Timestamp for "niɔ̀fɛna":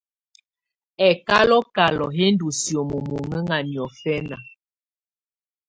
3.69-4.37